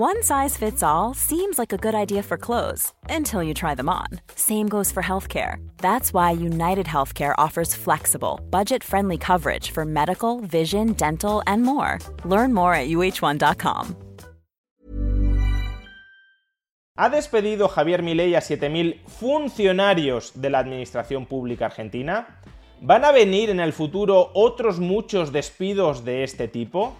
One 0.00 0.22
size 0.22 0.56
fits 0.56 0.82
all 0.82 1.12
seems 1.12 1.58
like 1.58 1.74
a 1.74 1.76
good 1.76 1.94
idea 1.94 2.22
for 2.22 2.38
clothes 2.38 2.94
until 3.10 3.42
you 3.42 3.52
try 3.52 3.74
them 3.74 3.90
on. 3.90 4.06
Same 4.34 4.66
goes 4.66 4.90
for 4.90 5.02
healthcare. 5.02 5.56
That's 5.76 6.14
why 6.14 6.30
United 6.30 6.86
Healthcare 6.86 7.34
offers 7.36 7.74
flexible, 7.74 8.40
budget 8.48 8.82
friendly 8.82 9.18
coverage 9.18 9.72
for 9.72 9.84
medical, 9.84 10.40
vision, 10.40 10.94
dental, 10.94 11.42
and 11.46 11.62
more. 11.62 11.98
Learn 12.24 12.54
more 12.54 12.72
at 12.72 12.88
uh1.com. 12.88 13.94
¿Ha 16.96 17.10
despedido 17.10 17.68
Javier 17.68 18.02
Milei 18.02 18.34
a 18.34 18.40
7.000 18.40 19.02
funcionarios 19.06 20.32
de 20.34 20.48
la 20.48 20.60
administración 20.60 21.26
pública 21.26 21.66
argentina? 21.66 22.40
¿Van 22.80 23.04
a 23.04 23.12
venir 23.12 23.50
en 23.50 23.60
el 23.60 23.74
futuro 23.74 24.30
otros 24.32 24.80
muchos 24.80 25.30
despidos 25.30 26.06
de 26.06 26.24
este 26.24 26.48
tipo? 26.48 26.96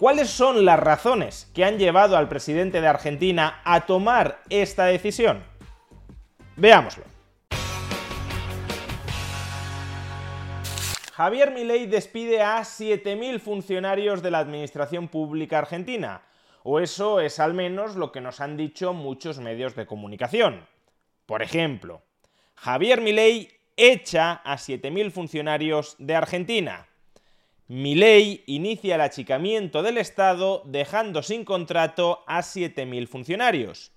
¿Cuáles 0.00 0.30
son 0.30 0.64
las 0.64 0.80
razones 0.80 1.50
que 1.54 1.62
han 1.62 1.76
llevado 1.76 2.16
al 2.16 2.26
presidente 2.26 2.80
de 2.80 2.88
Argentina 2.88 3.60
a 3.64 3.82
tomar 3.82 4.40
esta 4.48 4.86
decisión? 4.86 5.44
Veámoslo. 6.56 7.04
Javier 11.12 11.50
Milei 11.50 11.84
despide 11.84 12.40
a 12.40 12.60
7.000 12.60 13.40
funcionarios 13.40 14.22
de 14.22 14.30
la 14.30 14.38
administración 14.38 15.08
pública 15.08 15.58
argentina, 15.58 16.22
o 16.62 16.80
eso 16.80 17.20
es 17.20 17.38
al 17.38 17.52
menos 17.52 17.96
lo 17.96 18.10
que 18.10 18.22
nos 18.22 18.40
han 18.40 18.56
dicho 18.56 18.94
muchos 18.94 19.38
medios 19.38 19.74
de 19.76 19.84
comunicación. 19.84 20.66
Por 21.26 21.42
ejemplo, 21.42 22.00
Javier 22.54 23.02
Milei 23.02 23.50
echa 23.76 24.40
a 24.44 24.56
7.000 24.56 25.10
funcionarios 25.10 25.94
de 25.98 26.16
Argentina. 26.16 26.86
Milei 27.72 28.42
inicia 28.46 28.96
el 28.96 29.00
achicamiento 29.00 29.84
del 29.84 29.98
Estado 29.98 30.64
dejando 30.64 31.22
sin 31.22 31.44
contrato 31.44 32.24
a 32.26 32.40
7.000 32.40 33.06
funcionarios. 33.06 33.92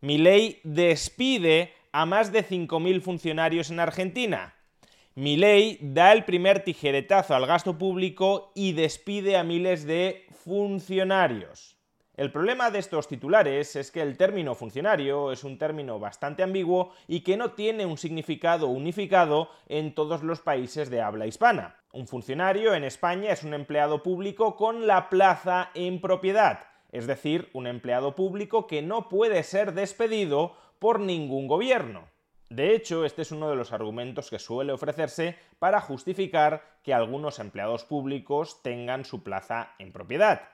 Milei 0.00 0.60
despide 0.64 1.74
a 1.92 2.06
más 2.06 2.32
de 2.32 2.42
5.000 2.42 3.02
funcionarios 3.02 3.70
en 3.70 3.80
Argentina. 3.80 4.54
Milei 5.14 5.76
da 5.82 6.12
el 6.12 6.24
primer 6.24 6.64
tijeretazo 6.64 7.34
al 7.34 7.44
gasto 7.44 7.76
público 7.76 8.50
y 8.54 8.72
despide 8.72 9.36
a 9.36 9.44
miles 9.44 9.84
de 9.84 10.24
funcionarios. 10.30 11.76
El 12.16 12.32
problema 12.32 12.70
de 12.70 12.78
estos 12.78 13.08
titulares 13.08 13.76
es 13.76 13.90
que 13.90 14.00
el 14.00 14.16
término 14.16 14.54
funcionario 14.54 15.32
es 15.32 15.44
un 15.44 15.58
término 15.58 15.98
bastante 15.98 16.42
ambiguo 16.42 16.94
y 17.06 17.20
que 17.20 17.36
no 17.36 17.50
tiene 17.50 17.84
un 17.84 17.98
significado 17.98 18.68
unificado 18.68 19.50
en 19.68 19.94
todos 19.94 20.22
los 20.22 20.40
países 20.40 20.88
de 20.88 21.02
habla 21.02 21.26
hispana. 21.26 21.81
Un 21.92 22.06
funcionario 22.06 22.74
en 22.74 22.84
España 22.84 23.32
es 23.32 23.42
un 23.42 23.52
empleado 23.52 24.02
público 24.02 24.56
con 24.56 24.86
la 24.86 25.10
plaza 25.10 25.70
en 25.74 26.00
propiedad, 26.00 26.60
es 26.90 27.06
decir, 27.06 27.50
un 27.52 27.66
empleado 27.66 28.14
público 28.14 28.66
que 28.66 28.80
no 28.80 29.10
puede 29.10 29.42
ser 29.42 29.74
despedido 29.74 30.56
por 30.78 31.00
ningún 31.00 31.46
gobierno. 31.46 32.08
De 32.48 32.74
hecho, 32.74 33.04
este 33.04 33.20
es 33.20 33.30
uno 33.30 33.50
de 33.50 33.56
los 33.56 33.72
argumentos 33.72 34.30
que 34.30 34.38
suele 34.38 34.72
ofrecerse 34.72 35.36
para 35.58 35.82
justificar 35.82 36.78
que 36.82 36.94
algunos 36.94 37.38
empleados 37.38 37.84
públicos 37.84 38.62
tengan 38.62 39.04
su 39.04 39.22
plaza 39.22 39.74
en 39.78 39.92
propiedad 39.92 40.48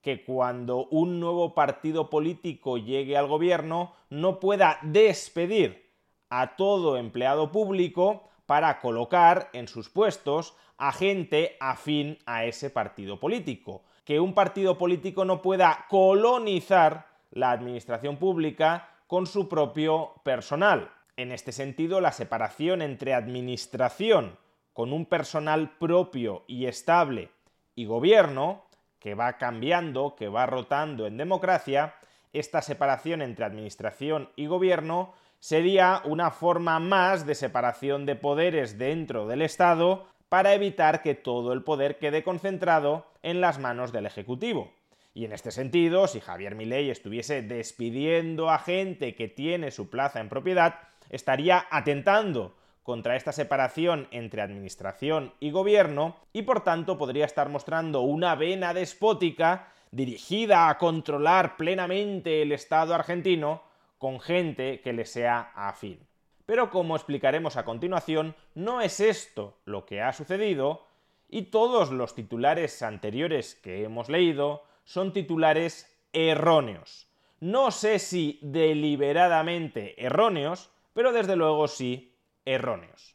que 0.00 0.24
cuando 0.24 0.86
un 0.86 1.20
nuevo 1.20 1.54
partido 1.54 2.08
político 2.08 2.78
llegue 2.78 3.16
al 3.16 3.26
gobierno 3.26 3.92
no 4.08 4.40
pueda 4.40 4.78
despedir 4.82 5.90
a 6.30 6.56
todo 6.56 6.96
empleado 6.96 7.52
público 7.52 8.29
para 8.50 8.80
colocar 8.80 9.48
en 9.52 9.68
sus 9.68 9.90
puestos 9.90 10.56
a 10.76 10.90
gente 10.90 11.56
afín 11.60 12.18
a 12.26 12.46
ese 12.46 12.68
partido 12.68 13.20
político. 13.20 13.84
Que 14.04 14.18
un 14.18 14.34
partido 14.34 14.76
político 14.76 15.24
no 15.24 15.40
pueda 15.40 15.86
colonizar 15.88 17.06
la 17.30 17.52
administración 17.52 18.16
pública 18.16 18.88
con 19.06 19.28
su 19.28 19.48
propio 19.48 20.14
personal. 20.24 20.90
En 21.16 21.30
este 21.30 21.52
sentido, 21.52 22.00
la 22.00 22.10
separación 22.10 22.82
entre 22.82 23.14
administración 23.14 24.36
con 24.72 24.92
un 24.92 25.06
personal 25.06 25.76
propio 25.78 26.42
y 26.48 26.66
estable 26.66 27.30
y 27.76 27.84
gobierno 27.84 28.64
que 28.98 29.14
va 29.14 29.38
cambiando, 29.38 30.16
que 30.16 30.26
va 30.26 30.46
rotando 30.46 31.06
en 31.06 31.18
democracia, 31.18 31.94
esta 32.32 32.62
separación 32.62 33.22
entre 33.22 33.44
administración 33.44 34.28
y 34.34 34.46
gobierno 34.46 35.14
sería 35.40 36.02
una 36.04 36.30
forma 36.30 36.78
más 36.78 37.26
de 37.26 37.34
separación 37.34 38.06
de 38.06 38.14
poderes 38.14 38.78
dentro 38.78 39.26
del 39.26 39.42
Estado 39.42 40.06
para 40.28 40.54
evitar 40.54 41.02
que 41.02 41.14
todo 41.14 41.52
el 41.52 41.64
poder 41.64 41.98
quede 41.98 42.22
concentrado 42.22 43.06
en 43.22 43.40
las 43.40 43.58
manos 43.58 43.90
del 43.90 44.06
Ejecutivo. 44.06 44.72
Y 45.12 45.24
en 45.24 45.32
este 45.32 45.50
sentido, 45.50 46.06
si 46.06 46.20
Javier 46.20 46.54
Milei 46.54 46.88
estuviese 46.88 47.42
despidiendo 47.42 48.48
a 48.48 48.58
gente 48.58 49.16
que 49.16 49.26
tiene 49.26 49.72
su 49.72 49.90
plaza 49.90 50.20
en 50.20 50.28
propiedad, 50.28 50.76
estaría 51.08 51.66
atentando 51.70 52.54
contra 52.84 53.16
esta 53.16 53.32
separación 53.32 54.08
entre 54.10 54.42
administración 54.42 55.32
y 55.40 55.50
gobierno 55.50 56.16
y 56.32 56.42
por 56.42 56.62
tanto 56.62 56.96
podría 56.96 57.24
estar 57.24 57.48
mostrando 57.48 58.02
una 58.02 58.34
vena 58.34 58.72
despótica 58.72 59.68
dirigida 59.90 60.68
a 60.68 60.78
controlar 60.78 61.56
plenamente 61.56 62.42
el 62.42 62.52
Estado 62.52 62.94
argentino 62.94 63.62
con 64.00 64.18
gente 64.18 64.80
que 64.80 64.94
le 64.94 65.04
sea 65.04 65.52
afín. 65.54 66.00
Pero 66.46 66.70
como 66.70 66.96
explicaremos 66.96 67.58
a 67.58 67.66
continuación, 67.66 68.34
no 68.54 68.80
es 68.80 68.98
esto 68.98 69.58
lo 69.66 69.84
que 69.84 70.00
ha 70.00 70.14
sucedido 70.14 70.86
y 71.28 71.42
todos 71.42 71.92
los 71.92 72.14
titulares 72.14 72.80
anteriores 72.80 73.56
que 73.56 73.84
hemos 73.84 74.08
leído 74.08 74.64
son 74.84 75.12
titulares 75.12 75.94
erróneos. 76.14 77.08
No 77.40 77.70
sé 77.70 77.98
si 77.98 78.38
deliberadamente 78.40 80.02
erróneos, 80.02 80.70
pero 80.94 81.12
desde 81.12 81.36
luego 81.36 81.68
sí 81.68 82.16
erróneos. 82.46 83.14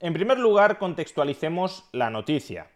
En 0.00 0.14
primer 0.14 0.40
lugar, 0.40 0.78
contextualicemos 0.78 1.88
la 1.92 2.10
noticia. 2.10 2.72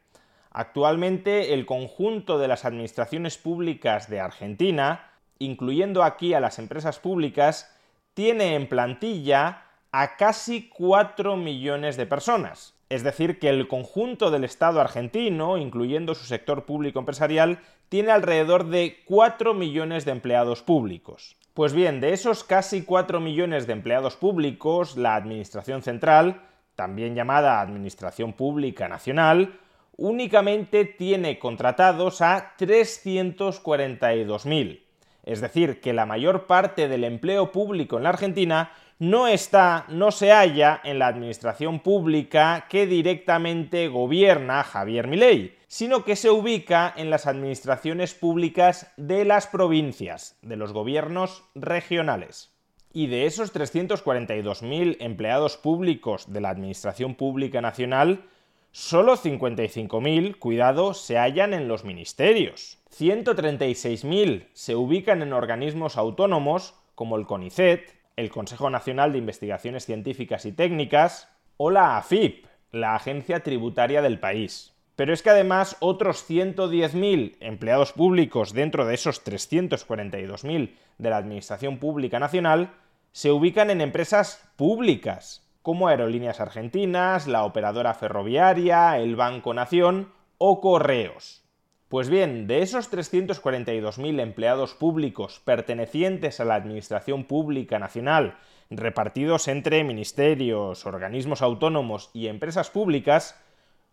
Actualmente 0.52 1.54
el 1.54 1.66
conjunto 1.66 2.38
de 2.38 2.46
las 2.46 2.64
administraciones 2.64 3.36
públicas 3.36 4.08
de 4.08 4.20
Argentina, 4.20 5.07
incluyendo 5.38 6.02
aquí 6.02 6.34
a 6.34 6.40
las 6.40 6.58
empresas 6.58 6.98
públicas, 6.98 7.74
tiene 8.14 8.54
en 8.54 8.68
plantilla 8.68 9.62
a 9.92 10.16
casi 10.16 10.68
4 10.68 11.36
millones 11.36 11.96
de 11.96 12.06
personas. 12.06 12.74
Es 12.88 13.02
decir, 13.02 13.38
que 13.38 13.48
el 13.48 13.68
conjunto 13.68 14.30
del 14.30 14.44
Estado 14.44 14.80
argentino, 14.80 15.58
incluyendo 15.58 16.14
su 16.14 16.24
sector 16.24 16.64
público 16.64 16.98
empresarial, 16.98 17.60
tiene 17.88 18.12
alrededor 18.12 18.68
de 18.68 19.02
4 19.06 19.54
millones 19.54 20.04
de 20.04 20.12
empleados 20.12 20.62
públicos. 20.62 21.36
Pues 21.54 21.74
bien, 21.74 22.00
de 22.00 22.12
esos 22.12 22.44
casi 22.44 22.82
4 22.82 23.20
millones 23.20 23.66
de 23.66 23.72
empleados 23.74 24.16
públicos, 24.16 24.96
la 24.96 25.16
Administración 25.16 25.82
Central, 25.82 26.42
también 26.76 27.14
llamada 27.14 27.60
Administración 27.60 28.32
Pública 28.32 28.88
Nacional, 28.88 29.58
únicamente 29.96 30.84
tiene 30.84 31.38
contratados 31.38 32.22
a 32.22 32.54
342.000. 32.56 34.87
Es 35.28 35.42
decir, 35.42 35.82
que 35.82 35.92
la 35.92 36.06
mayor 36.06 36.46
parte 36.46 36.88
del 36.88 37.04
empleo 37.04 37.52
público 37.52 37.98
en 37.98 38.04
la 38.04 38.08
Argentina 38.08 38.72
no 38.98 39.28
está, 39.28 39.84
no 39.88 40.10
se 40.10 40.32
halla 40.32 40.80
en 40.84 40.98
la 40.98 41.08
administración 41.08 41.80
pública 41.80 42.64
que 42.70 42.86
directamente 42.86 43.88
gobierna 43.88 44.64
Javier 44.64 45.06
Milei, 45.06 45.54
sino 45.66 46.02
que 46.02 46.16
se 46.16 46.30
ubica 46.30 46.94
en 46.96 47.10
las 47.10 47.26
administraciones 47.26 48.14
públicas 48.14 48.90
de 48.96 49.26
las 49.26 49.46
provincias, 49.46 50.38
de 50.40 50.56
los 50.56 50.72
gobiernos 50.72 51.44
regionales. 51.54 52.50
Y 52.94 53.08
de 53.08 53.26
esos 53.26 53.54
342.000 53.54 54.96
empleados 54.98 55.58
públicos 55.58 56.32
de 56.32 56.40
la 56.40 56.48
Administración 56.48 57.14
Pública 57.16 57.60
Nacional, 57.60 58.24
solo 58.72 59.14
55.000, 59.18 60.38
cuidado, 60.38 60.94
se 60.94 61.18
hallan 61.18 61.52
en 61.52 61.68
los 61.68 61.84
ministerios. 61.84 62.77
136.000 62.96 64.48
se 64.52 64.74
ubican 64.74 65.22
en 65.22 65.32
organismos 65.32 65.96
autónomos 65.96 66.74
como 66.94 67.16
el 67.16 67.26
CONICET, 67.26 67.94
el 68.16 68.30
Consejo 68.30 68.70
Nacional 68.70 69.12
de 69.12 69.18
Investigaciones 69.18 69.86
Científicas 69.86 70.44
y 70.46 70.52
Técnicas 70.52 71.28
o 71.56 71.70
la 71.70 71.96
AFIP, 71.96 72.46
la 72.72 72.94
agencia 72.94 73.40
tributaria 73.44 74.02
del 74.02 74.18
país. 74.18 74.74
Pero 74.96 75.12
es 75.12 75.22
que 75.22 75.30
además 75.30 75.76
otros 75.78 76.28
110.000 76.28 77.36
empleados 77.38 77.92
públicos 77.92 78.52
dentro 78.52 78.84
de 78.84 78.94
esos 78.94 79.24
342.000 79.24 80.74
de 80.98 81.10
la 81.10 81.18
Administración 81.18 81.78
Pública 81.78 82.18
Nacional 82.18 82.74
se 83.12 83.30
ubican 83.30 83.70
en 83.70 83.80
empresas 83.80 84.50
públicas, 84.56 85.48
como 85.62 85.86
Aerolíneas 85.86 86.40
Argentinas, 86.40 87.28
la 87.28 87.44
operadora 87.44 87.94
ferroviaria, 87.94 88.98
el 88.98 89.14
Banco 89.14 89.54
Nación 89.54 90.12
o 90.38 90.60
Correos. 90.60 91.47
Pues 91.88 92.10
bien, 92.10 92.46
de 92.46 92.60
esos 92.60 92.92
342.000 92.92 94.20
empleados 94.20 94.74
públicos 94.74 95.40
pertenecientes 95.42 96.38
a 96.38 96.44
la 96.44 96.54
Administración 96.54 97.24
Pública 97.24 97.78
Nacional, 97.78 98.36
repartidos 98.68 99.48
entre 99.48 99.84
ministerios, 99.84 100.84
organismos 100.84 101.40
autónomos 101.40 102.10
y 102.12 102.26
empresas 102.26 102.68
públicas, 102.68 103.42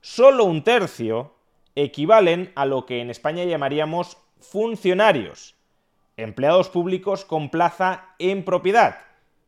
solo 0.01 0.43
un 0.43 0.65
tercio 0.65 1.35
equivalen 1.75 2.51
a 2.55 2.65
lo 2.65 2.85
que 2.85 2.99
en 2.99 3.09
España 3.09 3.45
llamaríamos 3.45 4.17
funcionarios, 4.41 5.55
empleados 6.17 6.67
públicos 6.67 7.23
con 7.23 7.49
plaza 7.49 8.09
en 8.19 8.43
propiedad 8.43 8.97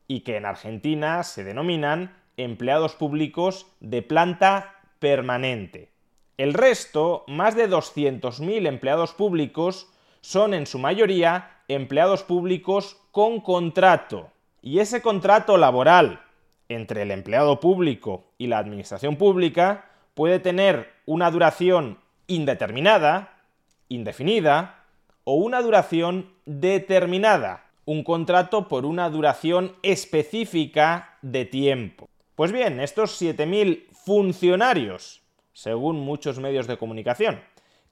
y 0.07 0.21
que 0.21 0.37
en 0.37 0.45
Argentina 0.45 1.21
se 1.23 1.43
denominan 1.43 2.15
empleados 2.37 2.95
públicos 2.95 3.67
de 3.81 4.03
planta 4.03 4.79
permanente. 4.99 5.96
El 6.37 6.53
resto, 6.53 7.23
más 7.27 7.55
de 7.55 7.67
200.000 7.67 8.67
empleados 8.67 9.13
públicos, 9.13 9.89
son 10.21 10.53
en 10.53 10.67
su 10.67 10.77
mayoría 10.77 11.61
empleados 11.67 12.21
públicos 12.21 12.97
con 13.11 13.41
contrato. 13.41 14.29
Y 14.61 14.79
ese 14.79 15.01
contrato 15.01 15.57
laboral 15.57 16.21
entre 16.69 17.01
el 17.01 17.11
empleado 17.11 17.59
público 17.59 18.25
y 18.37 18.47
la 18.47 18.59
administración 18.59 19.15
pública 19.15 19.89
puede 20.13 20.39
tener 20.39 20.93
una 21.07 21.31
duración 21.31 21.97
indeterminada, 22.27 23.41
indefinida 23.89 24.83
o 25.23 25.35
una 25.35 25.61
duración 25.61 26.33
determinada, 26.45 27.65
un 27.85 28.03
contrato 28.03 28.67
por 28.67 28.85
una 28.85 29.09
duración 29.09 29.75
específica 29.81 31.17
de 31.21 31.45
tiempo. 31.45 32.09
Pues 32.35 32.51
bien, 32.51 32.79
estos 32.79 33.19
7.000 33.19 33.87
funcionarios, 33.93 35.21
según 35.57 35.99
muchos 35.99 36.37
medios 36.37 36.67
de 36.67 36.77
comunicación, 36.77 37.41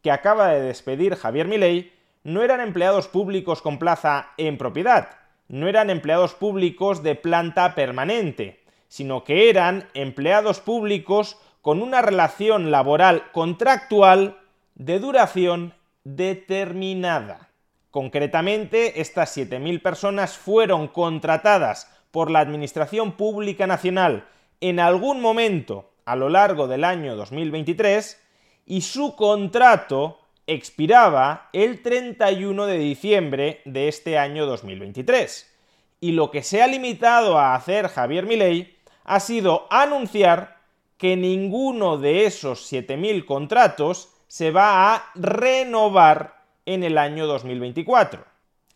que 0.03 0.11
acaba 0.11 0.49
de 0.49 0.61
despedir 0.61 1.15
Javier 1.15 1.47
Milei, 1.47 1.91
no 2.23 2.43
eran 2.43 2.61
empleados 2.61 3.07
públicos 3.07 3.63
con 3.63 3.79
plaza 3.79 4.33
en 4.37 4.59
propiedad, 4.59 5.09
no 5.47 5.67
eran 5.67 5.89
empleados 5.89 6.35
públicos 6.35 7.01
de 7.01 7.15
planta 7.15 7.73
permanente, 7.73 8.63
sino 8.87 9.23
que 9.23 9.49
eran 9.49 9.87
empleados 9.95 10.59
públicos 10.59 11.39
con 11.63 11.81
una 11.81 12.03
relación 12.03 12.69
laboral 12.69 13.31
contractual 13.31 14.37
de 14.75 14.99
duración 14.99 15.73
determinada. 16.03 17.49
Concretamente, 17.89 19.01
estas 19.01 19.35
7.000 19.35 19.81
personas 19.81 20.37
fueron 20.37 20.87
contratadas 20.87 21.91
por 22.11 22.29
la 22.29 22.41
Administración 22.41 23.13
Pública 23.13 23.65
Nacional 23.65 24.27
en 24.61 24.79
algún 24.79 25.19
momento 25.19 25.94
a 26.05 26.15
lo 26.15 26.29
largo 26.29 26.67
del 26.67 26.83
año 26.83 27.15
2023 27.15 28.21
y 28.65 28.81
su 28.81 29.15
contrato 29.15 30.19
expiraba 30.47 31.49
el 31.53 31.81
31 31.81 32.65
de 32.67 32.77
diciembre 32.77 33.61
de 33.65 33.87
este 33.87 34.17
año 34.17 34.45
2023. 34.45 35.51
Y 35.99 36.11
lo 36.11 36.29
que 36.29 36.43
se 36.43 36.61
ha 36.61 36.67
limitado 36.67 37.39
a 37.39 37.55
hacer 37.55 37.87
Javier 37.87 38.25
Milei 38.25 38.77
ha 39.03 39.19
sido 39.19 39.67
anunciar 39.69 40.57
que 40.97 41.15
ninguno 41.15 41.97
de 41.97 42.25
esos 42.25 42.71
7.000 42.71 43.25
contratos 43.25 44.09
se 44.27 44.51
va 44.51 44.93
a 44.93 45.05
renovar 45.15 46.43
en 46.65 46.83
el 46.83 46.97
año 46.97 47.27
2024. 47.27 48.25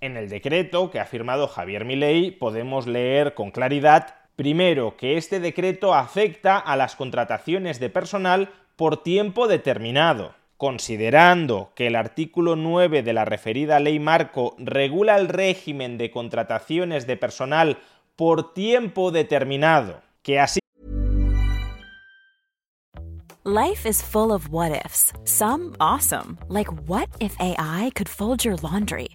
En 0.01 0.17
el 0.17 0.29
decreto 0.29 0.91
que 0.91 0.99
ha 0.99 1.05
firmado 1.05 1.47
Javier 1.47 1.85
Milei 1.85 2.31
podemos 2.31 2.87
leer 2.87 3.33
con 3.33 3.51
claridad, 3.51 4.15
primero, 4.39 4.95
que 4.95 5.17
este 5.17 5.41
decreto 5.41 5.93
afecta 5.93 6.57
a 6.57 6.77
las 6.77 6.95
contrataciones 6.95 7.77
de 7.81 7.89
personal 7.89 8.47
por 8.77 9.03
tiempo 9.03 9.49
determinado 9.49 10.33
considerando 10.55 11.71
que 11.75 11.87
el 11.87 11.95
artículo 11.95 12.55
9 12.57 13.03
de 13.03 13.13
la 13.13 13.25
referida 13.25 13.79
ley 13.81 13.99
marco 13.99 14.55
regula 14.57 15.17
el 15.17 15.27
régimen 15.27 15.97
de 15.97 16.09
contrataciones 16.09 17.05
de 17.05 17.17
personal 17.17 17.79
por 18.17 18.53
tiempo 18.53 19.11
determinado, 19.11 20.01
que 20.21 20.39
así 20.39 20.59
Life 23.45 23.85
is 23.85 24.01
full 24.01 24.31
of 24.31 24.49
what 24.51 24.71
ifs. 24.71 25.11
Some 25.23 25.75
awesome, 25.79 26.37
like 26.49 26.69
what 26.87 27.07
if 27.19 27.35
AI 27.39 27.91
could 27.95 28.07
fold 28.09 28.43
your 28.45 28.57
laundry? 28.61 29.09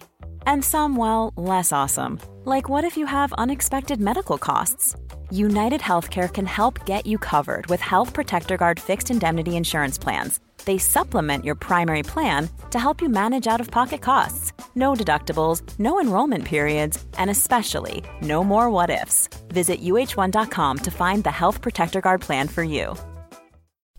And 0.45 0.63
some 0.63 0.97
well, 0.97 1.31
less 1.35 1.71
awesome, 1.71 2.19
like 2.43 2.67
what 2.67 2.83
if 2.83 2.95
you 2.95 3.07
have 3.07 3.33
unexpected 3.37 3.99
medical 3.99 4.37
costs? 4.37 4.95
United 5.31 5.81
Healthcare 5.81 6.31
can 6.31 6.45
help 6.45 6.85
get 6.85 7.05
you 7.05 7.17
covered 7.17 7.67
with 7.67 7.81
Health 7.81 8.13
Protector 8.13 8.57
Guard 8.57 8.79
fixed 8.79 9.11
indemnity 9.11 9.55
insurance 9.55 9.97
plans 9.97 10.39
they 10.65 10.77
supplement 10.77 11.45
your 11.45 11.55
primary 11.55 12.03
plan 12.03 12.49
to 12.71 12.79
help 12.79 13.01
you 13.01 13.09
manage 13.09 13.47
out 13.47 13.61
of 13.61 13.71
pocket 13.71 14.01
costs. 14.01 14.51
No 14.75 14.93
deductibles, 14.93 15.61
no 15.79 16.01
enrollment 16.01 16.43
periods, 16.43 17.03
and 17.17 17.29
especially 17.29 18.03
no 18.21 18.43
more 18.43 18.69
what 18.69 18.89
ifs. 18.89 19.29
Visit 19.49 19.81
uh1.com 19.81 20.79
to 20.79 20.91
find 20.91 21.23
the 21.23 21.31
Health 21.31 21.61
Protector 21.61 22.01
Guard 22.01 22.21
plan 22.21 22.47
for 22.47 22.63
you. 22.63 22.95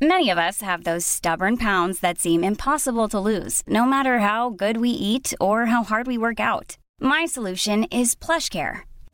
Many 0.00 0.28
of 0.28 0.37
us 0.37 0.61
have 0.61 0.84
those 0.84 1.06
stubborn 1.06 1.56
pounds 1.56 2.00
that 2.00 2.19
seem 2.19 2.44
impossible 2.44 3.08
to 3.08 3.19
lose, 3.19 3.62
no 3.67 3.87
matter 3.87 4.19
how 4.19 4.50
good 4.50 4.76
we 4.76 4.90
eat 4.90 5.32
or 5.40 5.67
how 5.67 5.84
hard 5.84 6.06
we 6.06 6.19
work 6.19 6.38
out. 6.38 6.76
My 7.00 7.25
solution 7.25 7.84
is 7.84 8.14
PlushCare. 8.14 8.81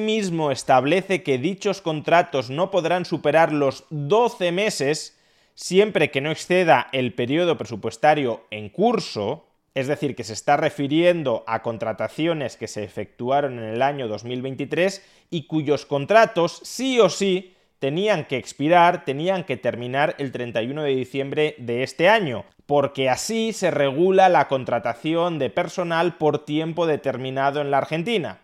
Mismo 0.00 0.50
establece 0.50 1.22
que 1.22 1.38
dichos 1.38 1.80
contratos 1.80 2.50
no 2.50 2.70
podrán 2.70 3.04
superar 3.04 3.52
los 3.52 3.84
12 3.90 4.52
meses 4.52 5.18
siempre 5.54 6.10
que 6.10 6.20
no 6.20 6.30
exceda 6.30 6.88
el 6.92 7.14
periodo 7.14 7.56
presupuestario 7.56 8.44
en 8.50 8.68
curso 8.68 9.46
es 9.74 9.88
decir, 9.88 10.14
que 10.14 10.24
se 10.24 10.32
está 10.32 10.56
refiriendo 10.56 11.42
a 11.46 11.62
contrataciones 11.62 12.56
que 12.56 12.68
se 12.68 12.84
efectuaron 12.84 13.58
en 13.58 13.64
el 13.64 13.82
año 13.82 14.06
2023 14.06 15.04
y 15.30 15.46
cuyos 15.46 15.84
contratos 15.84 16.60
sí 16.62 17.00
o 17.00 17.08
sí 17.08 17.54
tenían 17.80 18.24
que 18.24 18.36
expirar, 18.36 19.04
tenían 19.04 19.44
que 19.44 19.56
terminar 19.56 20.14
el 20.18 20.30
31 20.30 20.84
de 20.84 20.94
diciembre 20.94 21.56
de 21.58 21.82
este 21.82 22.08
año, 22.08 22.44
porque 22.66 23.10
así 23.10 23.52
se 23.52 23.72
regula 23.72 24.28
la 24.28 24.46
contratación 24.46 25.40
de 25.40 25.50
personal 25.50 26.16
por 26.16 26.44
tiempo 26.44 26.86
determinado 26.86 27.60
en 27.60 27.72
la 27.72 27.78
Argentina. 27.78 28.38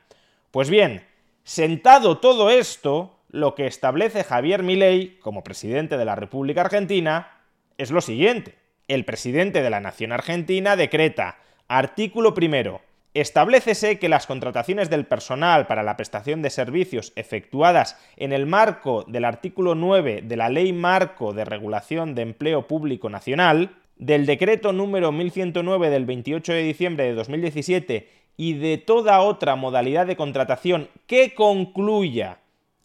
Pues 0.50 0.68
bien, 0.68 1.06
sentado 1.44 2.18
todo 2.18 2.50
esto, 2.50 3.18
lo 3.30 3.54
que 3.54 3.66
establece 3.66 4.25
Javier 4.25 4.62
Milei 4.62 5.18
como 5.20 5.44
presidente 5.44 5.97
de 5.97 6.04
la 6.04 6.16
República 6.16 6.62
Argentina 6.62 7.40
es 7.78 7.90
lo 7.90 8.00
siguiente. 8.00 8.56
El 8.88 9.04
presidente 9.04 9.62
de 9.62 9.70
la 9.70 9.80
Nación 9.80 10.12
Argentina 10.12 10.76
decreta, 10.76 11.38
artículo 11.68 12.35
primero, 12.35 12.80
Establecese 13.12 13.99
que 13.99 14.09
las 14.09 14.28
contrataciones 14.28 14.88
del 14.88 15.04
personal 15.04 15.66
para 15.66 15.82
la 15.82 15.97
prestación 15.97 16.42
de 16.42 16.50
servicios 16.50 17.12
efectuadas 17.16 17.99
en 18.16 18.32
el 18.32 18.47
marco 18.47 19.04
del 19.09 19.25
artículo 19.25 19.75
9 19.75 20.23
de 20.23 20.37
la 20.37 20.49
Ley 20.49 20.73
Marco 20.73 21.32
de 21.32 21.44
Regulación 21.44 22.14
de 22.14 22.23
Empleo 22.23 22.68
Público 22.68 23.11
Nacional, 23.11 23.75
del 23.97 24.26
decreto 24.26 24.73
número 24.73 25.11
1109 25.11 25.90
del 25.90 26.04
28 26.04 26.52
de 26.52 26.62
diciembre 26.62 27.04
de 27.04 27.14
2017 27.14 28.09
y 28.40 28.54
de 28.54 28.78
toda 28.78 29.20
otra 29.20 29.54
modalidad 29.54 30.06
de 30.06 30.16
contratación 30.16 30.88
que 31.06 31.35
concluya 31.35 32.38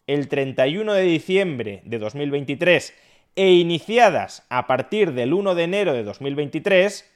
el 0.06 0.28
31 0.28 0.92
de 0.92 1.02
diciembre 1.04 1.80
de 1.86 1.98
2023 1.98 2.92
e 3.36 3.52
iniciadas 3.52 4.44
a 4.50 4.66
partir 4.66 5.14
del 5.14 5.32
1 5.32 5.54
de 5.54 5.62
enero 5.62 5.94
de 5.94 6.04
2023, 6.04 7.10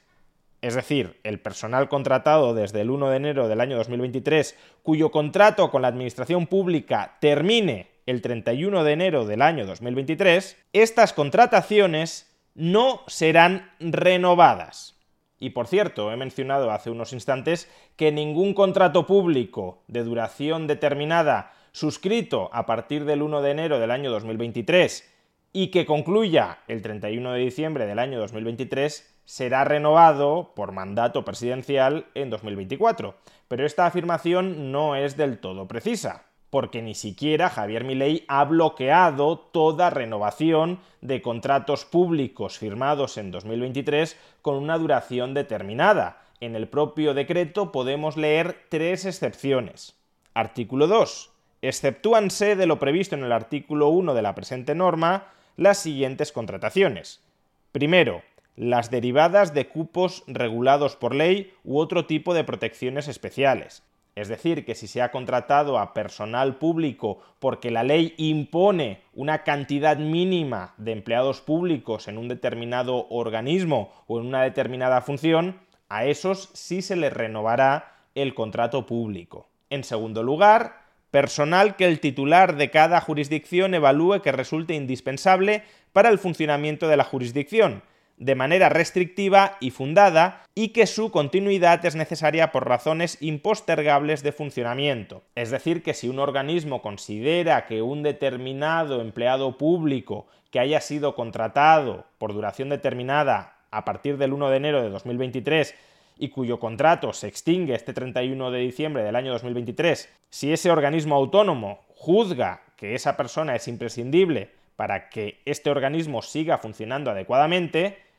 es 0.63 0.73
decir, 0.73 1.19
el 1.21 1.39
personal 1.39 1.87
contratado 1.87 2.55
desde 2.55 2.81
el 2.81 2.89
1 2.89 3.11
de 3.11 3.17
enero 3.17 3.47
del 3.47 3.61
año 3.61 3.77
2023, 3.77 4.57
cuyo 4.81 5.11
contrato 5.11 5.69
con 5.69 5.83
la 5.83 5.89
Administración 5.89 6.47
Pública 6.47 7.19
termine 7.21 7.89
el 8.07 8.23
31 8.23 8.83
de 8.83 8.91
enero 8.91 9.25
del 9.27 9.43
año 9.43 9.67
2023, 9.67 10.57
estas 10.73 11.13
contrataciones 11.13 12.35
no 12.55 13.01
serán 13.05 13.69
renovadas. 13.79 14.95
Y 15.41 15.49
por 15.49 15.65
cierto, 15.65 16.11
he 16.11 16.17
mencionado 16.17 16.69
hace 16.69 16.91
unos 16.91 17.13
instantes 17.13 17.67
que 17.95 18.11
ningún 18.11 18.53
contrato 18.53 19.07
público 19.07 19.81
de 19.87 20.03
duración 20.03 20.67
determinada 20.67 21.51
suscrito 21.71 22.51
a 22.53 22.67
partir 22.67 23.05
del 23.05 23.23
1 23.23 23.41
de 23.41 23.49
enero 23.49 23.79
del 23.79 23.89
año 23.89 24.11
2023 24.11 25.11
y 25.51 25.69
que 25.71 25.87
concluya 25.87 26.59
el 26.67 26.83
31 26.83 27.33
de 27.33 27.39
diciembre 27.39 27.87
del 27.87 27.97
año 27.97 28.19
2023 28.19 29.19
será 29.25 29.63
renovado 29.63 30.53
por 30.55 30.73
mandato 30.73 31.25
presidencial 31.25 32.05
en 32.13 32.29
2024. 32.29 33.15
Pero 33.47 33.65
esta 33.65 33.87
afirmación 33.87 34.71
no 34.71 34.95
es 34.95 35.17
del 35.17 35.39
todo 35.39 35.67
precisa, 35.67 36.25
porque 36.51 36.81
ni 36.81 36.93
siquiera 36.93 37.49
Javier 37.49 37.85
Milei 37.85 38.25
ha 38.27 38.43
bloqueado 38.43 39.39
toda 39.39 39.89
renovación 39.89 40.79
de 40.99 41.21
contratos 41.21 41.85
públicos 41.85 42.59
firmados 42.59 43.17
en 43.17 43.31
2023 43.31 44.17
con 44.43 44.57
una 44.57 44.77
duración 44.77 45.33
determinada. 45.33 46.21
En 46.41 46.55
el 46.55 46.67
propio 46.67 47.13
decreto 47.13 47.71
podemos 47.71 48.17
leer 48.17 48.65
tres 48.69 49.05
excepciones. 49.05 49.95
Artículo 50.33 50.87
2. 50.87 51.31
Exceptúanse 51.61 52.55
de 52.57 52.65
lo 52.65 52.79
previsto 52.79 53.15
en 53.15 53.23
el 53.23 53.31
artículo 53.31 53.87
1 53.87 54.13
de 54.13 54.21
la 54.21 54.35
presente 54.35 54.75
norma 54.75 55.27
las 55.55 55.77
siguientes 55.77 56.33
contrataciones. 56.33 57.23
Primero, 57.71 58.23
las 58.57 58.91
derivadas 58.91 59.53
de 59.53 59.69
cupos 59.69 60.23
regulados 60.27 60.97
por 60.97 61.15
ley 61.15 61.53
u 61.63 61.79
otro 61.79 62.05
tipo 62.05 62.33
de 62.33 62.43
protecciones 62.43 63.07
especiales. 63.07 63.83
Es 64.15 64.27
decir, 64.27 64.65
que 64.65 64.75
si 64.75 64.87
se 64.87 65.01
ha 65.01 65.11
contratado 65.11 65.79
a 65.79 65.93
personal 65.93 66.57
público 66.57 67.19
porque 67.39 67.71
la 67.71 67.83
ley 67.83 68.13
impone 68.17 69.01
una 69.13 69.43
cantidad 69.43 69.97
mínima 69.97 70.73
de 70.77 70.91
empleados 70.91 71.41
públicos 71.41 72.07
en 72.07 72.17
un 72.17 72.27
determinado 72.27 73.07
organismo 73.09 73.93
o 74.07 74.19
en 74.19 74.27
una 74.27 74.43
determinada 74.43 75.01
función, 75.01 75.61
a 75.87 76.05
esos 76.05 76.49
sí 76.53 76.81
se 76.81 76.97
les 76.97 77.13
renovará 77.13 77.95
el 78.15 78.33
contrato 78.33 78.85
público. 78.85 79.47
En 79.69 79.85
segundo 79.85 80.23
lugar, 80.23 80.81
personal 81.09 81.77
que 81.77 81.85
el 81.85 82.01
titular 82.01 82.57
de 82.57 82.69
cada 82.69 82.99
jurisdicción 82.99 83.73
evalúe 83.73 84.21
que 84.21 84.33
resulte 84.33 84.73
indispensable 84.73 85.63
para 85.93 86.09
el 86.09 86.19
funcionamiento 86.19 86.87
de 86.89 86.97
la 86.97 87.03
jurisdicción, 87.05 87.83
de 88.21 88.35
manera 88.35 88.69
restrictiva 88.69 89.57
y 89.59 89.71
fundada, 89.71 90.43
y 90.53 90.69
que 90.69 90.85
su 90.85 91.09
continuidad 91.09 91.83
es 91.87 91.95
necesaria 91.95 92.51
por 92.51 92.69
razones 92.69 93.17
impostergables 93.19 94.21
de 94.21 94.31
funcionamiento. 94.31 95.23
Es 95.33 95.49
decir, 95.49 95.81
que 95.81 95.95
si 95.95 96.07
un 96.07 96.19
organismo 96.19 96.83
considera 96.83 97.65
que 97.65 97.81
un 97.81 98.03
determinado 98.03 99.01
empleado 99.01 99.57
público 99.57 100.27
que 100.51 100.59
haya 100.59 100.81
sido 100.81 101.15
contratado 101.15 102.05
por 102.19 102.33
duración 102.33 102.69
determinada 102.69 103.55
a 103.71 103.85
partir 103.85 104.17
del 104.17 104.33
1 104.33 104.51
de 104.51 104.57
enero 104.57 104.83
de 104.83 104.89
2023 104.89 105.73
y 106.19 106.29
cuyo 106.29 106.59
contrato 106.59 107.13
se 107.13 107.27
extingue 107.27 107.73
este 107.73 107.91
31 107.91 108.51
de 108.51 108.59
diciembre 108.59 109.01
del 109.01 109.15
año 109.15 109.31
2023, 109.31 110.13
si 110.29 110.53
ese 110.53 110.69
organismo 110.69 111.15
autónomo 111.15 111.79
juzga 111.95 112.61
que 112.75 112.93
esa 112.93 113.17
persona 113.17 113.55
es 113.55 113.67
imprescindible 113.67 114.51
para 114.75 115.09
que 115.09 115.41
este 115.45 115.71
organismo 115.71 116.21
siga 116.21 116.59
funcionando 116.59 117.09
adecuadamente, 117.09 118.10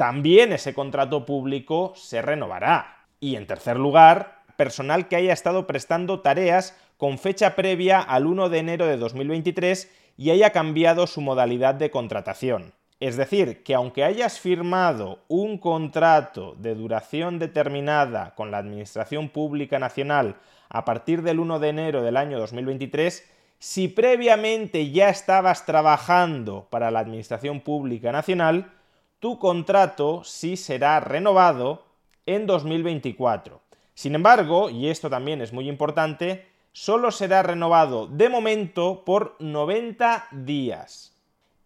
también 0.00 0.54
ese 0.54 0.72
contrato 0.72 1.26
público 1.26 1.92
se 1.94 2.22
renovará. 2.22 3.04
Y 3.20 3.36
en 3.36 3.46
tercer 3.46 3.76
lugar, 3.76 4.44
personal 4.56 5.08
que 5.08 5.16
haya 5.16 5.34
estado 5.34 5.66
prestando 5.66 6.20
tareas 6.20 6.74
con 6.96 7.18
fecha 7.18 7.54
previa 7.54 8.00
al 8.00 8.24
1 8.24 8.48
de 8.48 8.58
enero 8.60 8.86
de 8.86 8.96
2023 8.96 9.92
y 10.16 10.30
haya 10.30 10.52
cambiado 10.52 11.06
su 11.06 11.20
modalidad 11.20 11.74
de 11.74 11.90
contratación. 11.90 12.72
Es 12.98 13.18
decir, 13.18 13.62
que 13.62 13.74
aunque 13.74 14.02
hayas 14.02 14.40
firmado 14.40 15.18
un 15.28 15.58
contrato 15.58 16.54
de 16.56 16.74
duración 16.74 17.38
determinada 17.38 18.34
con 18.36 18.50
la 18.50 18.56
Administración 18.56 19.28
Pública 19.28 19.78
Nacional 19.78 20.36
a 20.70 20.86
partir 20.86 21.20
del 21.20 21.40
1 21.40 21.58
de 21.58 21.68
enero 21.68 22.02
del 22.02 22.16
año 22.16 22.38
2023, 22.38 23.30
si 23.58 23.88
previamente 23.88 24.90
ya 24.92 25.10
estabas 25.10 25.66
trabajando 25.66 26.68
para 26.70 26.90
la 26.90 27.00
Administración 27.00 27.60
Pública 27.60 28.12
Nacional, 28.12 28.72
tu 29.20 29.38
contrato 29.38 30.24
sí 30.24 30.56
será 30.56 30.98
renovado 30.98 31.84
en 32.24 32.46
2024. 32.46 33.60
Sin 33.92 34.14
embargo, 34.14 34.70
y 34.70 34.88
esto 34.88 35.10
también 35.10 35.42
es 35.42 35.52
muy 35.52 35.68
importante, 35.68 36.46
solo 36.72 37.10
será 37.10 37.42
renovado 37.42 38.06
de 38.06 38.30
momento 38.30 39.04
por 39.04 39.36
90 39.38 40.28
días. 40.32 41.14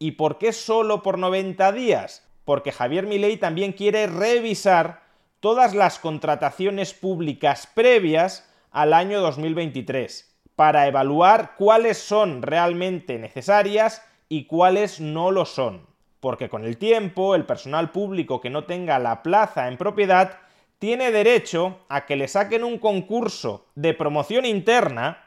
¿Y 0.00 0.12
por 0.12 0.38
qué 0.38 0.52
solo 0.52 1.02
por 1.04 1.16
90 1.16 1.70
días? 1.70 2.26
Porque 2.44 2.72
Javier 2.72 3.06
Milei 3.06 3.36
también 3.36 3.72
quiere 3.72 4.08
revisar 4.08 5.04
todas 5.38 5.74
las 5.74 6.00
contrataciones 6.00 6.92
públicas 6.92 7.68
previas 7.72 8.50
al 8.72 8.92
año 8.92 9.20
2023 9.20 10.34
para 10.56 10.88
evaluar 10.88 11.54
cuáles 11.56 11.98
son 11.98 12.42
realmente 12.42 13.18
necesarias 13.18 14.02
y 14.28 14.46
cuáles 14.46 15.00
no 15.00 15.30
lo 15.30 15.44
son. 15.44 15.93
Porque 16.24 16.48
con 16.48 16.64
el 16.64 16.78
tiempo 16.78 17.34
el 17.34 17.44
personal 17.44 17.90
público 17.90 18.40
que 18.40 18.48
no 18.48 18.64
tenga 18.64 18.98
la 18.98 19.22
plaza 19.22 19.68
en 19.68 19.76
propiedad 19.76 20.38
tiene 20.78 21.12
derecho 21.12 21.80
a 21.90 22.06
que 22.06 22.16
le 22.16 22.28
saquen 22.28 22.64
un 22.64 22.78
concurso 22.78 23.66
de 23.74 23.92
promoción 23.92 24.46
interna 24.46 25.18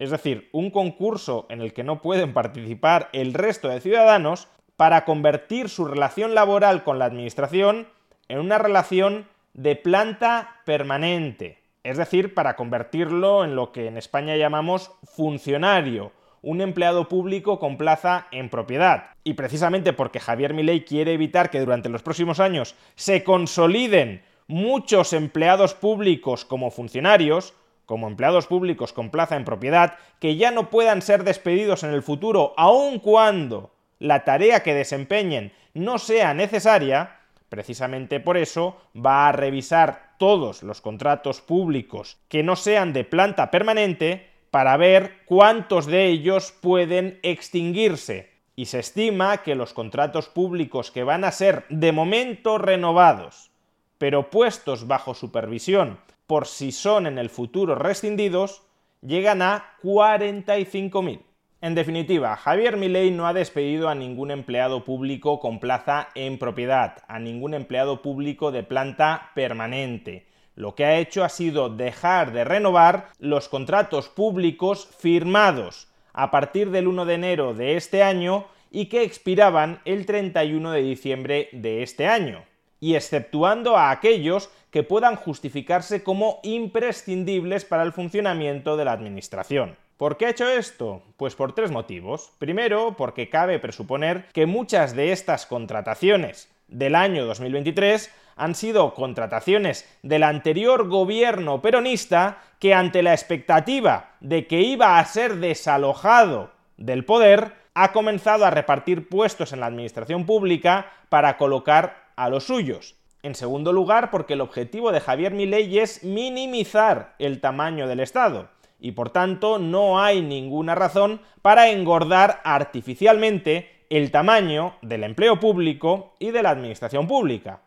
es 0.00 0.10
decir, 0.10 0.48
un 0.52 0.70
concurso 0.70 1.46
en 1.50 1.60
el 1.60 1.72
que 1.72 1.84
no 1.84 2.00
pueden 2.00 2.32
participar 2.32 3.10
el 3.12 3.34
resto 3.34 3.68
de 3.68 3.80
ciudadanos, 3.80 4.48
para 4.76 5.04
convertir 5.04 5.68
su 5.68 5.84
relación 5.84 6.34
laboral 6.34 6.82
con 6.82 6.98
la 6.98 7.04
Administración 7.04 7.86
en 8.28 8.38
una 8.38 8.56
relación 8.56 9.28
de 9.52 9.76
planta 9.76 10.62
permanente, 10.64 11.58
es 11.84 11.98
decir, 11.98 12.34
para 12.34 12.56
convertirlo 12.56 13.44
en 13.44 13.54
lo 13.54 13.72
que 13.72 13.86
en 13.88 13.98
España 13.98 14.36
llamamos 14.36 14.90
funcionario, 15.04 16.12
un 16.42 16.60
empleado 16.60 17.08
público 17.08 17.58
con 17.58 17.76
plaza 17.76 18.26
en 18.30 18.48
propiedad. 18.48 19.10
Y 19.24 19.34
precisamente 19.34 19.92
porque 19.92 20.20
Javier 20.20 20.54
Milei 20.54 20.84
quiere 20.84 21.12
evitar 21.12 21.50
que 21.50 21.60
durante 21.60 21.88
los 21.88 22.02
próximos 22.02 22.40
años 22.40 22.74
se 22.94 23.24
consoliden 23.24 24.22
muchos 24.46 25.12
empleados 25.12 25.74
públicos 25.74 26.44
como 26.44 26.70
funcionarios, 26.70 27.54
como 27.86 28.08
empleados 28.08 28.46
públicos 28.46 28.92
con 28.92 29.10
plaza 29.10 29.36
en 29.36 29.44
propiedad, 29.44 29.94
que 30.18 30.36
ya 30.36 30.50
no 30.50 30.70
puedan 30.70 31.02
ser 31.02 31.24
despedidos 31.24 31.82
en 31.82 31.90
el 31.90 32.02
futuro, 32.02 32.54
aun 32.56 32.98
cuando 32.98 33.72
la 33.98 34.24
tarea 34.24 34.62
que 34.62 34.74
desempeñen 34.74 35.52
no 35.74 35.98
sea 35.98 36.34
necesaria, 36.34 37.18
precisamente 37.48 38.20
por 38.20 38.36
eso 38.36 38.80
va 38.94 39.28
a 39.28 39.32
revisar 39.32 40.14
todos 40.18 40.62
los 40.62 40.80
contratos 40.80 41.40
públicos 41.40 42.18
que 42.28 42.42
no 42.42 42.56
sean 42.56 42.92
de 42.92 43.04
planta 43.04 43.50
permanente 43.50 44.29
para 44.50 44.76
ver 44.76 45.24
cuántos 45.26 45.86
de 45.86 46.06
ellos 46.06 46.52
pueden 46.60 47.18
extinguirse. 47.22 48.30
Y 48.56 48.66
se 48.66 48.80
estima 48.80 49.38
que 49.38 49.54
los 49.54 49.72
contratos 49.72 50.28
públicos 50.28 50.90
que 50.90 51.04
van 51.04 51.24
a 51.24 51.32
ser 51.32 51.64
de 51.68 51.92
momento 51.92 52.58
renovados, 52.58 53.50
pero 53.98 54.30
puestos 54.30 54.86
bajo 54.86 55.14
supervisión 55.14 55.98
por 56.30 56.46
si 56.46 56.70
son 56.70 57.08
en 57.08 57.18
el 57.18 57.28
futuro 57.28 57.74
rescindidos, 57.74 58.62
llegan 59.02 59.42
a 59.42 59.72
45.000. 59.82 61.22
En 61.60 61.74
definitiva, 61.74 62.36
Javier 62.36 62.76
Milei 62.76 63.10
no 63.10 63.26
ha 63.26 63.32
despedido 63.32 63.88
a 63.88 63.96
ningún 63.96 64.30
empleado 64.30 64.84
público 64.84 65.40
con 65.40 65.58
plaza 65.58 66.06
en 66.14 66.38
propiedad, 66.38 66.98
a 67.08 67.18
ningún 67.18 67.52
empleado 67.52 68.00
público 68.00 68.52
de 68.52 68.62
planta 68.62 69.32
permanente. 69.34 70.28
Lo 70.60 70.74
que 70.74 70.84
ha 70.84 70.98
hecho 70.98 71.24
ha 71.24 71.30
sido 71.30 71.70
dejar 71.70 72.32
de 72.32 72.44
renovar 72.44 73.08
los 73.18 73.48
contratos 73.48 74.10
públicos 74.10 74.90
firmados 74.98 75.88
a 76.12 76.30
partir 76.30 76.70
del 76.70 76.86
1 76.86 77.06
de 77.06 77.14
enero 77.14 77.54
de 77.54 77.78
este 77.78 78.02
año 78.02 78.44
y 78.70 78.90
que 78.90 79.02
expiraban 79.02 79.80
el 79.86 80.04
31 80.04 80.72
de 80.72 80.82
diciembre 80.82 81.48
de 81.52 81.82
este 81.82 82.06
año 82.08 82.44
y 82.78 82.94
exceptuando 82.94 83.78
a 83.78 83.90
aquellos 83.90 84.50
que 84.70 84.82
puedan 84.82 85.16
justificarse 85.16 86.04
como 86.04 86.40
imprescindibles 86.42 87.64
para 87.64 87.82
el 87.82 87.92
funcionamiento 87.92 88.76
de 88.76 88.84
la 88.84 88.92
Administración. 88.92 89.78
¿Por 89.96 90.18
qué 90.18 90.26
ha 90.26 90.30
hecho 90.30 90.46
esto? 90.46 91.02
Pues 91.16 91.34
por 91.36 91.54
tres 91.54 91.70
motivos. 91.70 92.32
Primero, 92.38 92.96
porque 92.98 93.30
cabe 93.30 93.58
presuponer 93.60 94.26
que 94.34 94.44
muchas 94.44 94.94
de 94.94 95.12
estas 95.12 95.46
contrataciones 95.46 96.50
del 96.68 96.96
año 96.96 97.24
2023 97.24 98.10
han 98.40 98.54
sido 98.54 98.94
contrataciones 98.94 99.86
del 100.02 100.22
anterior 100.22 100.88
gobierno 100.88 101.60
peronista 101.60 102.38
que 102.58 102.72
ante 102.72 103.02
la 103.02 103.12
expectativa 103.12 104.12
de 104.20 104.46
que 104.46 104.62
iba 104.62 104.98
a 104.98 105.04
ser 105.04 105.36
desalojado 105.36 106.50
del 106.78 107.04
poder, 107.04 107.52
ha 107.74 107.92
comenzado 107.92 108.46
a 108.46 108.50
repartir 108.50 109.10
puestos 109.10 109.52
en 109.52 109.60
la 109.60 109.66
administración 109.66 110.24
pública 110.24 110.90
para 111.10 111.36
colocar 111.36 112.08
a 112.16 112.30
los 112.30 112.44
suyos. 112.44 112.96
En 113.22 113.34
segundo 113.34 113.74
lugar, 113.74 114.10
porque 114.10 114.32
el 114.32 114.40
objetivo 114.40 114.90
de 114.90 115.00
Javier 115.00 115.34
Milei 115.34 115.78
es 115.78 116.02
minimizar 116.02 117.14
el 117.18 117.42
tamaño 117.42 117.86
del 117.86 118.00
Estado 118.00 118.48
y 118.80 118.92
por 118.92 119.10
tanto 119.10 119.58
no 119.58 120.00
hay 120.00 120.22
ninguna 120.22 120.74
razón 120.74 121.20
para 121.42 121.68
engordar 121.68 122.40
artificialmente 122.44 123.84
el 123.90 124.10
tamaño 124.10 124.76
del 124.80 125.04
empleo 125.04 125.38
público 125.38 126.16
y 126.18 126.30
de 126.30 126.42
la 126.42 126.50
administración 126.50 127.06
pública. 127.06 127.60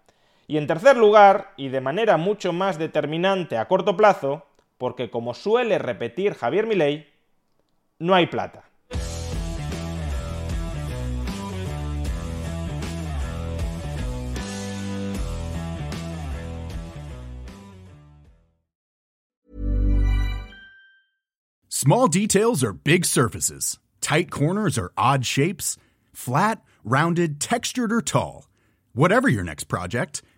Y 0.53 0.57
en 0.57 0.67
tercer 0.67 0.98
lugar, 0.98 1.51
y 1.57 1.69
de 1.69 1.81
manera 1.81 2.17
mucho 2.17 2.53
más 2.53 2.77
determinante 2.77 3.57
a 3.57 3.67
corto 3.67 3.98
plazo, 3.98 4.45
porque 4.77 5.10
como 5.10 5.33
suele 5.33 5.79
repetir 5.79 6.36
Javier 6.36 6.67
Milei, 6.67 7.07
no 7.98 8.13
hay 8.13 8.27
plata. 8.27 8.63
Small 21.67 22.07
details 22.07 22.63
are 22.63 22.74
big 22.74 23.05
surfaces. 23.05 23.79
Tight 24.01 24.29
corners 24.29 24.77
are 24.77 24.91
odd 24.95 25.25
shapes. 25.25 25.77
Flat, 26.13 26.62
rounded, 26.83 27.39
textured 27.39 27.91
or 27.91 28.03
tall. 28.03 28.45
Whatever 28.93 29.27
your 29.27 29.43
next 29.43 29.63
project, 29.63 30.22